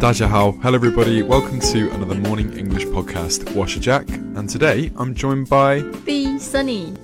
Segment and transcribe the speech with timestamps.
[0.00, 1.22] 大家好, hello everybody.
[1.22, 3.42] Welcome to another morning English podcast.
[3.54, 6.94] 我是 Jack, and today I'm joined by B Sunny。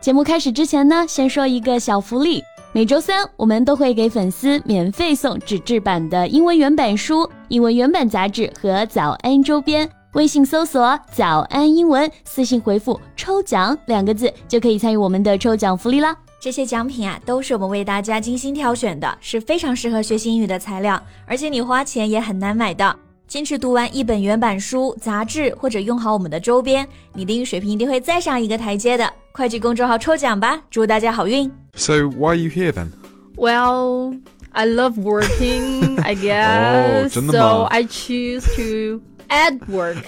[0.00, 2.42] 节目开始之前呢，先说一个小福利。
[2.72, 9.86] 每周三我们都会给粉丝免费送纸质版的英文原版书、英文原版杂志和早安周边。
[10.14, 16.16] 微信搜索“早安英文”，私信回复“抽奖”两个字，就可以参与我们的抽奖福利啦。
[16.39, 22.95] 这些奖品啊，都是我们为大家精心挑选的，是非常适合学习英语的材料，而且你花钱也很难买到。
[23.27, 29.09] 坚持读完一本原版书、杂志，或者用好我们的周边，你的英语水平一定会再上一个台阶的。
[29.31, 31.49] 快去公众号抽奖吧，祝大家好运！
[31.75, 32.87] So why are you here then?
[33.37, 34.19] Well,
[34.51, 37.11] I love working, I guess.
[37.11, 40.03] so I choose to add work.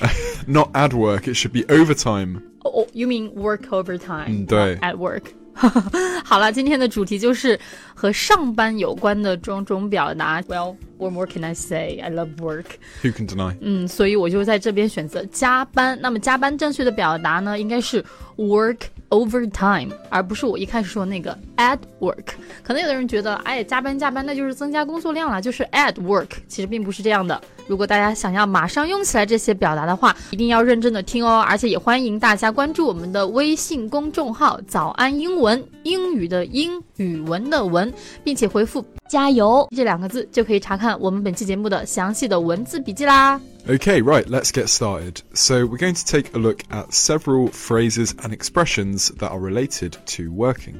[0.46, 1.28] Not add work.
[1.28, 2.42] It should be overtime.
[2.66, 4.46] Oh, you mean work overtime?
[4.46, 5.32] 对，at work.
[6.25, 7.59] 好了，今天的主题就是
[7.95, 10.41] 和上班有关的种种表达。
[10.43, 11.98] Well, what more can I say?
[12.01, 12.64] I love work.
[13.03, 13.56] Who can deny?
[13.61, 15.98] 嗯，所以我就在这边选择加班。
[16.01, 18.05] 那么加班正确的表达呢，应该是
[18.36, 18.79] work
[19.11, 22.27] overtime，而不是我一开始说那个 add work。
[22.62, 26.29] 可能有的人觉得，哎，加班加班那就是增加工作量了，就是 add work。
[26.47, 27.41] 其实并不是这样的。
[27.69, 31.44] 如果大家想要马上用起来这些表达的话，一定要认真的听哦。
[31.47, 37.92] 而且也欢迎大家关注我们的微信公众号“早安英文”，英语的英，语文的文，
[38.24, 43.39] 并且回复“加油”这两个字，就可以查看我们本期节目的详细的文字笔记啦。
[43.69, 45.16] Okay, right, let's get started.
[45.34, 49.92] So, we're going to take a look at several phrases and expressions that are related
[50.16, 50.77] to working.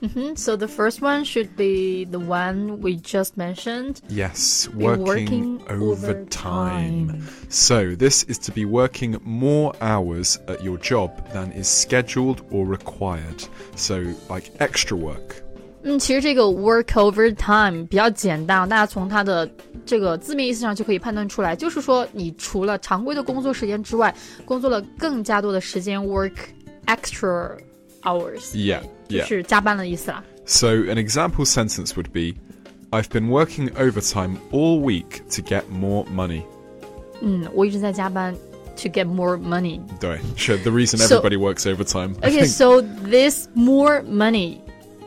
[0.00, 0.36] Mm -hmm.
[0.36, 3.96] So the first one should be the one we just mentioned.
[4.08, 7.08] Yes, working, working overtime.
[7.08, 7.22] overtime.
[7.48, 12.66] So this is to be working more hours at your job than is scheduled or
[12.66, 13.44] required.
[13.76, 13.94] So
[14.28, 15.42] like extra work.
[15.86, 19.48] 嗯，其实这个 work overtime 比较简单，大家从它的
[19.84, 24.14] 这个字面意思上就可以判断出来，就是说你除了常规的工作时间之外，
[24.46, 26.32] 工作了更加多的时间，work
[26.86, 27.50] extra
[28.02, 28.54] hours.
[28.54, 29.24] Yeah, yeah.
[29.26, 30.22] 是加班的意思啦。
[30.46, 32.38] So an example sentence would be,
[32.90, 36.42] I've been working overtime all week to get more money.
[37.20, 38.34] 嗯，我一直在加班
[38.76, 39.80] to get more money.
[39.98, 40.58] 对，sure.
[40.62, 42.14] The reason everybody so, works overtime.
[42.22, 44.60] Okay, so this more money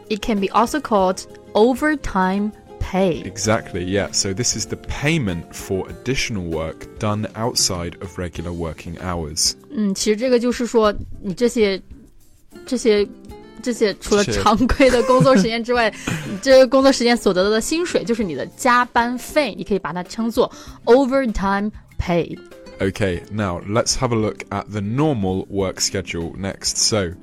[0.10, 3.22] it can be also called overtime pay.
[3.26, 4.12] Exactly, yeah.
[4.12, 9.54] So this is the payment for additional work done outside of regular working hours.
[9.70, 11.82] 嗯，其实这个就是说，你这些
[12.66, 13.08] 这些
[13.62, 15.94] 这些除了常规的工作时间之外，
[16.30, 20.52] 你这个工作时间所得到的薪水就是你的加班费，你可以把它称作
[20.86, 22.38] overtime pay.
[22.80, 26.78] Okay, now let's have a look at the normal work schedule next.
[26.78, 27.14] So,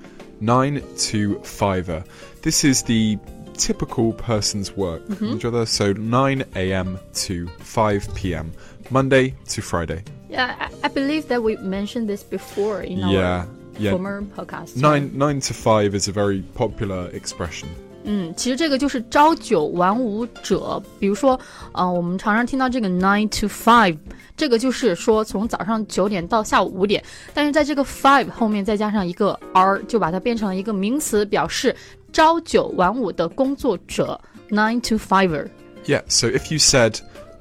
[0.41, 2.05] 9 to 5
[2.43, 3.19] This is the
[3.57, 5.03] typical person's work.
[5.09, 5.67] Mm -hmm.
[5.67, 6.99] So 9 a.m.
[7.27, 8.51] to 5 p.m.
[8.91, 10.03] Monday to Friday.
[10.29, 13.47] Yeah, I, I believe that we mentioned this before in our
[13.79, 13.93] yeah, yeah.
[13.93, 14.77] former podcast.
[14.77, 17.67] Nine nine to five is a very popular expression.
[18.07, 20.83] 嗯，其实这个就是朝九晚五者。
[20.99, 21.41] 比如说，
[21.73, 23.97] 嗯、呃，我们常常听到这个 nine to five，
[24.37, 27.03] 这个就是说从早上九点到下午五点。
[27.33, 31.75] 但是在这个 five 后面再加上一个 r，就把它变成了一个名词，表示
[32.13, 34.21] 朝九晚五的工作者，
[34.51, 36.99] nine to fiver。Yeah, so if you said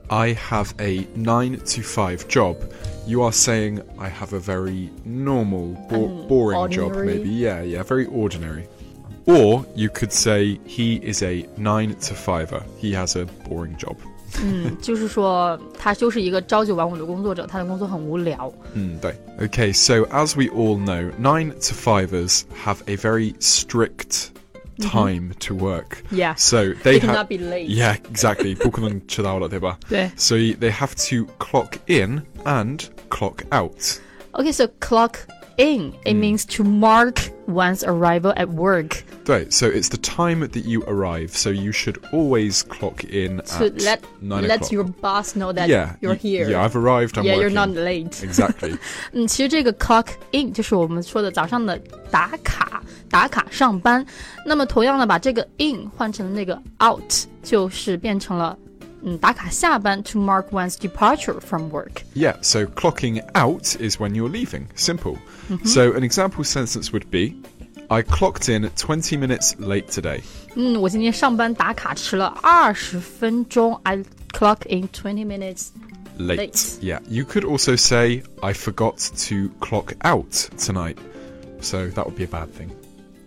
[0.07, 2.55] I have a nine to five job,
[3.07, 6.89] you are saying I have a very normal, bo boring ordinary.
[6.89, 7.29] job, maybe.
[7.29, 8.67] Yeah, yeah, very ordinary.
[9.25, 12.61] Or you could say he is a nine to fiver.
[12.77, 13.95] He has a boring job.
[14.41, 18.51] 嗯， 就是说他就是一个朝九晚五的工作者，他的工作很无聊。
[18.73, 19.13] 嗯，对。
[19.39, 24.29] Okay, so as we all know, nine to fivers have a very strict
[24.81, 26.03] time to work.
[26.11, 26.35] Yeah.
[26.35, 27.69] So they, they cannot be late.
[27.69, 28.55] Yeah, exactly.
[28.55, 29.77] 不可能迟到了，对吧？
[29.88, 30.11] 对。
[30.17, 32.79] So they have to clock in and
[33.09, 33.99] clock out.
[34.33, 35.17] Okay, so clock
[35.57, 35.94] in.
[36.05, 36.19] It mm.
[36.19, 39.03] means to mark one's arrival at work.
[39.27, 41.35] Right, so it's the time that you arrive.
[41.35, 45.69] So you should always clock in to at let nine let your boss know that
[45.69, 46.50] yeah, you're here.
[46.50, 47.18] Yeah, I've arrived.
[47.18, 47.41] I'm yeah, working.
[47.41, 48.21] you're not late.
[48.24, 48.77] Exactly.
[49.13, 51.80] 嗯，其实这个 clock in 就是我们说的早上的
[52.12, 54.06] 打卡，打卡上班。
[54.45, 58.57] 那么同样的，把这个 in 换成那个 out，就是变成了。
[59.06, 62.03] 嗯，打卡下班 to mark one's departure from work.
[62.15, 64.68] Yeah, so clocking out is when you're leaving.
[64.75, 65.18] Simple.
[65.50, 65.68] Mm -hmm.
[65.68, 67.33] So an example sentence would be
[67.89, 70.21] I clocked in 20 minutes late today.
[70.56, 73.80] 嗯，我今天上班打卡迟了二十分钟。
[73.83, 73.97] I
[74.31, 75.68] clock in 20 minutes
[76.18, 76.38] late.
[76.38, 76.80] late.
[76.81, 78.95] Yeah, you could also say I forgot
[79.30, 80.95] to clock out tonight.
[81.62, 82.69] So that would be a bad thing.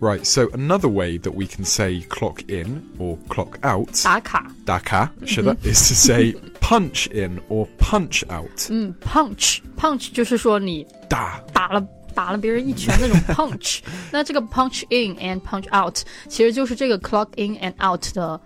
[0.01, 5.27] Right, so another way that we can say clock in or clock out 打卡打卡 mm
[5.27, 5.57] -hmm.
[5.63, 8.69] is to say punch in or punch out.
[8.69, 11.83] 嗯，punch punch 就是说你打打了
[12.13, 13.79] 打了别人一拳那种 punch。
[14.11, 15.97] 那这个 punch in and punch out
[16.29, 18.39] 其实就是这个 clock in and out 的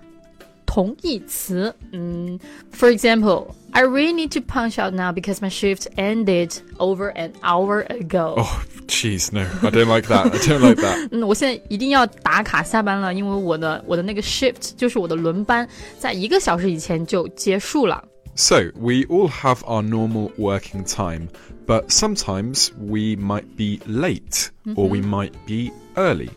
[0.75, 1.74] 同义词。
[1.92, 2.40] 嗯，
[2.74, 7.86] For example, I really need to punch out now because my shift ended over an hour
[7.90, 8.36] ago.
[8.38, 10.34] Oh, jeez, no, I don't like that.
[10.34, 11.10] I don't like that.
[11.12, 15.68] 嗯，我现在一定要打卡下班了，因为我的我的那个 shift 就是我的轮班，
[15.98, 18.04] 在一个小时以前就结束了。
[18.34, 21.28] So, we all have our normal working time,
[21.68, 26.30] but sometimes we might be late or we might be early.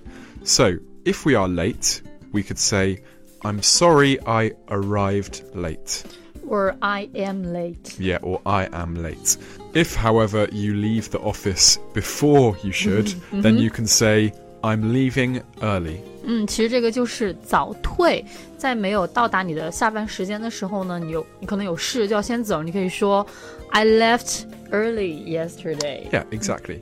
[0.44, 2.00] So, if we are late,
[2.32, 2.98] we could say,
[3.42, 6.04] I'm sorry I arrived late.
[6.46, 7.98] Or I am late.
[7.98, 9.36] Yeah, or I am late.
[9.74, 14.32] If, however, you leave the office before you should, then you can say,
[14.62, 15.98] I'm leaving early.
[16.26, 18.24] 嗯，其实这个就是早退，
[18.56, 23.26] 在没有到达你的下班时间的时候呢，你有你可能有事就要先走，你可以说
[23.70, 26.08] I left early yesterday。
[26.10, 26.80] Yeah, exactly.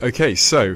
[0.00, 0.74] Okay, so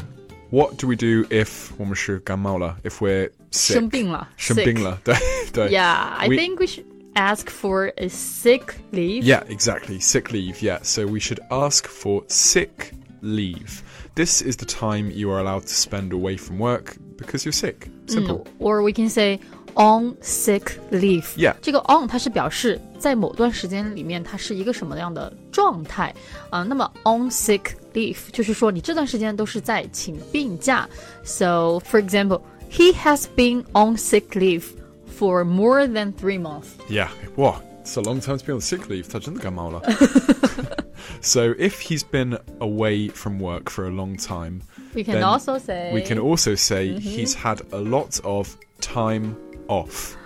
[0.51, 3.75] what do we do if 我们是感冒了, if we're sick?
[3.75, 5.15] 生病了，生病了，对
[5.53, 5.71] 对。
[5.71, 6.85] Yeah, I We- think we should
[7.15, 9.23] ask for a sick leave.
[9.23, 10.01] Yeah, exactly.
[10.01, 10.57] Sick leave.
[10.61, 10.81] Yeah.
[10.83, 12.93] So we should ask for sick
[13.23, 13.83] leave.
[14.15, 17.89] This is the time you are allowed to spend away from work because you're sick.
[18.07, 18.47] Simple.
[18.59, 19.41] Or we can say
[19.75, 21.25] on sick leave.
[21.37, 21.55] Yeah.
[21.61, 26.15] 这个 on 它是表示在某段时间里面它是一个什么样的状态
[26.51, 30.89] 啊、那么 on sick leave 就是说你这段时间都是在请病假。
[31.25, 36.77] So for example, he has been on sick leave for more than three months.
[36.89, 37.11] Yeah.
[37.37, 37.63] Wow.
[37.81, 39.07] It's a long time to be on sick leave.
[39.09, 39.83] 他真的感冒了。
[41.21, 44.63] so if he's been away from work for a long time,
[44.95, 49.37] We can Then also say we can also say he's had a lot of time
[49.69, 50.17] off.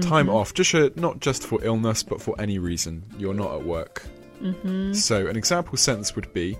[0.00, 3.02] Time off, just uh, not just for illness, but for any reason.
[3.18, 4.02] You're not at work.
[4.92, 6.56] So, an example sentence would be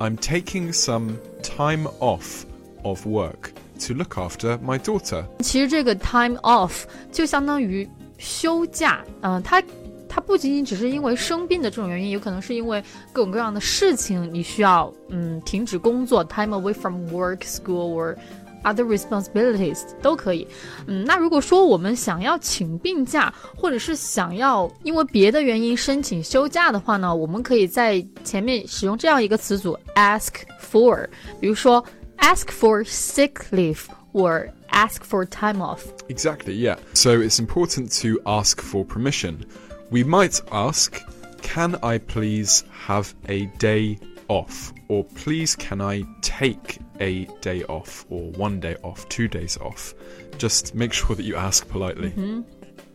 [0.00, 2.46] I'm taking some time off
[2.84, 5.23] of work To look after my daughter.
[5.39, 9.63] 其实这个 time off 就相当于休假，嗯、它
[10.07, 12.83] 它不仅仅只是因为生病的这种原因，有可能是因为
[13.13, 18.15] 各种各样的事情，你需要嗯停止工作，time away from work, school or
[18.63, 20.45] other responsibilities 都可以。
[20.87, 30.29] 嗯，那如果说我们想要请病假，或者是想要因为别的原因申请休假的话呢，我们可以在前面使用这样一个词组 ask
[30.59, 31.07] for，
[31.39, 31.81] 比如说
[32.21, 36.77] ask for sick leave or ask for time off。Exactly, yeah.
[36.93, 39.45] So, it's important to ask for permission.
[39.89, 41.01] We might ask,
[41.41, 44.73] Can I please have a day off?
[44.87, 48.05] Or please, can I take a day off?
[48.09, 49.93] Or one day off, two days off?
[50.37, 52.11] Just make sure that you ask politely.
[52.11, 52.41] Mm-hmm.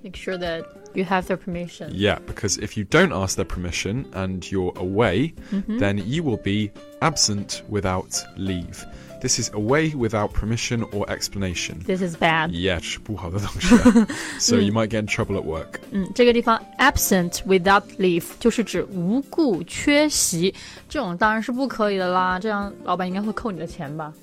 [0.02, 1.91] Make sure that you have their permission.
[1.93, 5.33] Yeah, because if you don't ask their permission and you're away,
[5.67, 6.71] then you will be
[7.01, 8.85] absent without leave.
[9.21, 11.83] This is away without permission or explanation.
[11.85, 12.51] This is bad.
[12.51, 14.07] Yeah, 是不好的东西啊
[14.39, 15.81] so you might get in trouble at work.
[15.91, 20.55] 嗯，这个地方 absent without leave 就是指无故缺席，
[20.87, 24.13] 这种当然是不可以的啦，这样老板应该会扣你的钱吧。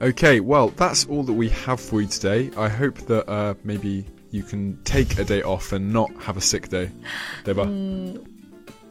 [0.00, 2.50] Okay, well, that's all that we have for you today.
[2.58, 6.40] I hope that uh, maybe you can take a day off and not have a
[6.40, 6.90] sick day.
[7.44, 7.64] 对吧?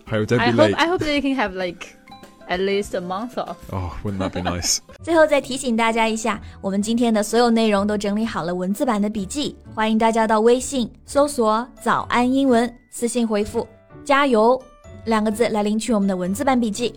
[0.07, 0.75] Hey, don't be I hope late.
[0.75, 1.97] I hope they can have like
[2.47, 3.57] at least a month off.
[3.71, 4.79] Oh, wouldn't that be nice?
[5.01, 13.67] 最后再提醒大家一下，我们今天的所有内容都整理好了文字版的笔记，欢迎大家到微信搜索“早安英文”，私信回复“
[14.03, 14.61] 加油”
[15.05, 16.93] 两个字来领取我们的文字版笔记。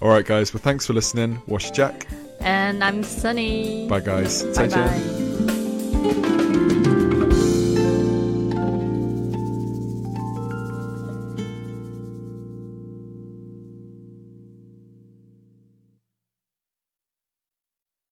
[0.00, 0.52] All right, guys.
[0.52, 1.38] Well, thanks for listening.
[1.46, 2.06] Wash Jack.
[2.40, 3.88] And I'm Sunny.
[3.88, 4.46] Bye, guys.
[4.46, 4.78] 拜 再见。
[4.78, 4.98] 拜。